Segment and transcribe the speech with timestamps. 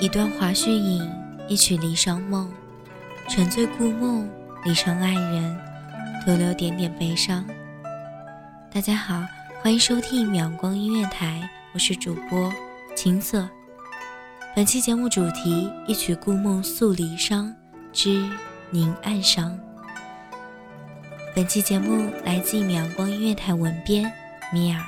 [0.00, 1.06] 一段华胥引，
[1.46, 2.50] 一曲离殇梦，
[3.28, 4.26] 沉醉故梦，
[4.64, 5.60] 离殇爱人，
[6.24, 7.44] 徒留点点悲伤。
[8.72, 9.22] 大家好，
[9.60, 12.50] 欢迎收听秒光音乐台，我是主播
[12.96, 13.46] 青色。
[14.56, 17.52] 本期节目主题：一曲故梦诉离殇
[17.92, 18.26] 之
[18.70, 19.54] 凝暗伤。
[21.36, 24.10] 本期节目来自秒光音乐台文编
[24.50, 24.82] 米尔。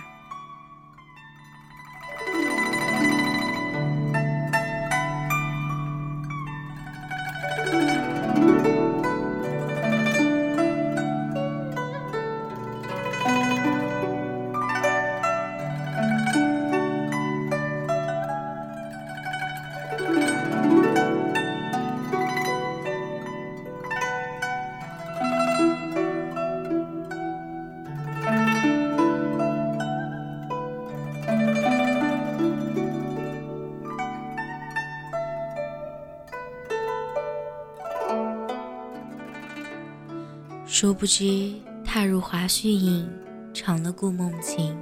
[40.83, 41.55] 殊不知，
[41.85, 43.09] 踏入华胥引，
[43.55, 44.77] 尝了故梦情，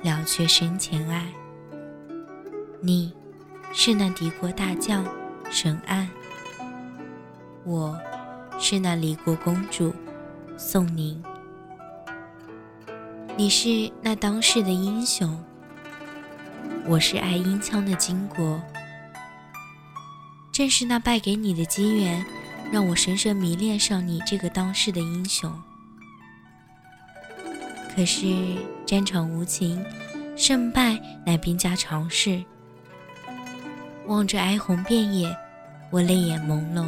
[0.00, 1.26] 了却生前爱。
[2.80, 3.12] 你，
[3.70, 5.04] 是那敌国大将
[5.50, 6.08] 沈岸；
[7.62, 8.00] 我，
[8.58, 9.94] 是那离国公主
[10.56, 11.22] 宋宁。
[13.36, 15.44] 你是那当世的英雄，
[16.86, 18.58] 我是爱英枪的巾帼。
[20.50, 22.24] 正是那败给你的机缘。
[22.70, 25.52] 让我深深迷恋上你这个当世的英雄。
[27.94, 28.56] 可是
[28.86, 29.84] 战场无情，
[30.36, 32.42] 胜败乃兵家常事。
[34.06, 35.36] 望着哀鸿遍野，
[35.90, 36.86] 我泪眼朦胧，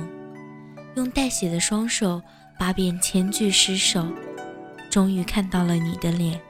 [0.95, 2.23] 用带血的双手
[2.59, 4.07] 扒遍千具尸首，
[4.91, 6.41] 终于看到了你的脸。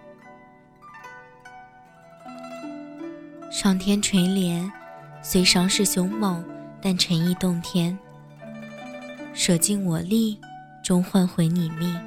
[3.51, 4.71] 上天垂怜，
[5.23, 6.45] 虽伤势凶猛，
[6.83, 7.99] 但诚意动天。
[9.33, 10.39] 舍尽我力，
[10.85, 11.99] 终换回你命。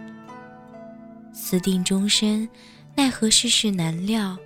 [1.33, 2.47] 私定终身，
[2.95, 4.37] 奈何世事难料，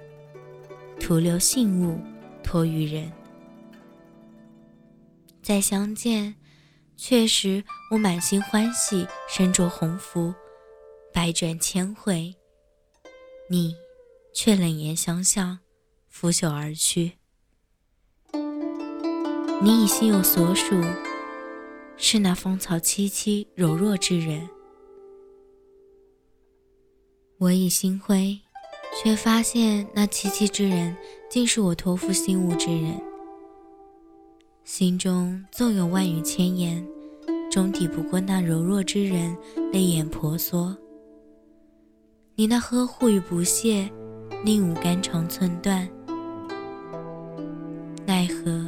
[1.00, 2.00] 徒留信物
[2.44, 3.12] 托于人。
[5.42, 6.36] 再相见，
[6.96, 10.34] 确实我满心欢喜，身着红拂，
[11.14, 12.34] 百转千回，
[13.50, 13.76] 你
[14.34, 15.60] 却冷言相向，
[16.10, 17.14] 拂袖而去。
[19.62, 20.82] 你已心有所属。
[21.98, 24.48] 是那芳草萋萋、柔弱之人。
[27.40, 28.40] 我已心灰，
[29.02, 30.96] 却发现那萋萋之人，
[31.30, 33.00] 竟是我托付心物之人。
[34.64, 36.86] 心中纵有万语千言，
[37.50, 39.36] 终抵不过那柔弱之人
[39.74, 40.76] 泪眼婆娑。
[42.36, 43.90] 你那呵护与不屑，
[44.44, 45.88] 令吾肝肠寸断。
[48.06, 48.66] 奈何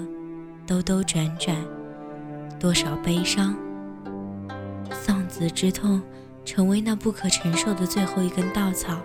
[0.65, 1.78] 兜兜转转。
[2.59, 3.55] 多少悲伤，
[4.91, 6.01] 丧子之痛，
[6.43, 8.99] 成为那不可承受的最后一根稻草。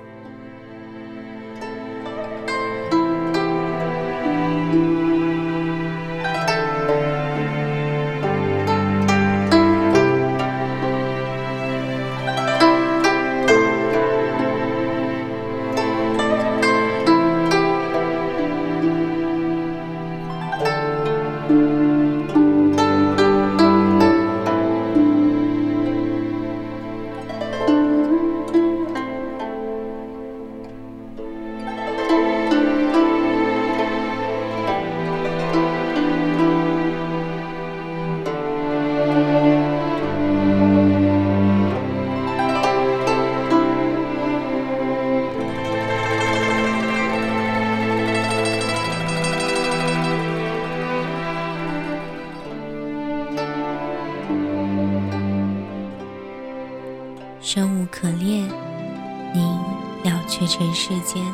[57.55, 58.49] 生无可恋，
[59.33, 59.45] 您
[60.03, 61.25] 了却尘世间。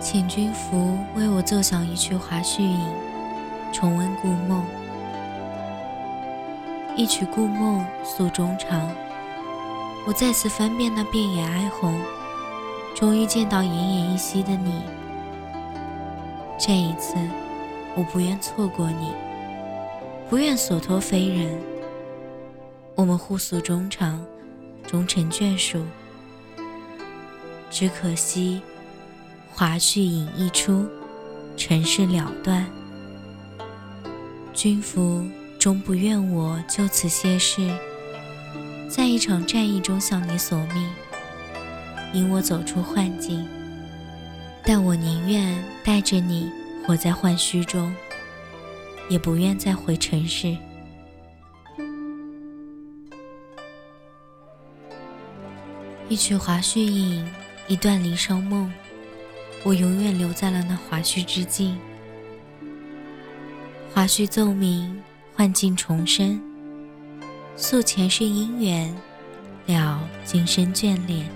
[0.00, 2.80] 请君福为我奏响一曲华胥引，
[3.72, 4.64] 重温故梦。
[6.96, 8.90] 一曲故梦诉衷肠。
[10.04, 11.96] 我再次翻遍那遍野哀鸿，
[12.92, 14.82] 终于见到奄奄一息的你。
[16.58, 17.14] 这一次，
[17.94, 19.12] 我不愿错过你，
[20.28, 21.77] 不愿所托非人。
[22.98, 24.20] 我们互诉衷肠，
[24.84, 25.84] 终成眷属。
[27.70, 28.60] 只可惜，
[29.52, 30.84] 华胥引一出，
[31.56, 32.66] 尘世了断。
[34.52, 35.24] 君服
[35.60, 37.70] 终不愿我就此谢世，
[38.90, 40.84] 在一场战役中向你索命，
[42.14, 43.46] 引我走出幻境。
[44.64, 46.50] 但我宁愿带着你
[46.84, 47.94] 活在幻虚中，
[49.08, 50.56] 也不愿再回尘世。
[56.08, 57.22] 一曲华胥引，
[57.66, 58.72] 一段离殇梦，
[59.62, 61.78] 我永远留在了那华胥之境。
[63.92, 65.02] 华胥奏鸣，
[65.34, 66.40] 幻境重生，
[67.56, 68.94] 诉前世姻缘，
[69.66, 71.28] 了今生眷恋。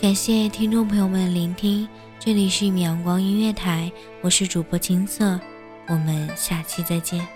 [0.00, 1.88] 感谢听众朋友们的聆听，
[2.20, 3.90] 这里是一米阳光音乐台，
[4.20, 5.40] 我是主播金色，
[5.88, 7.26] 我们下期再见。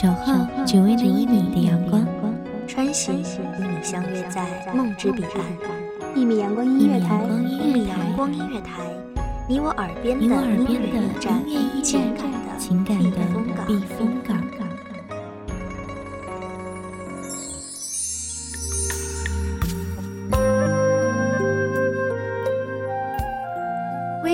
[0.00, 0.32] 守候
[0.64, 2.02] 只为那一米的阳光，
[2.66, 3.22] 穿行与
[3.58, 5.44] 你相约在梦之彼岸。
[6.14, 8.80] 一米阳光音乐台，一米阳光音乐台，
[9.46, 11.06] 你我耳边的音乐
[11.46, 12.14] 驿站，
[12.58, 13.10] 情感的
[13.66, 14.42] 避风港。